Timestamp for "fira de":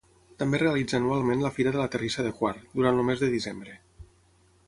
1.57-1.81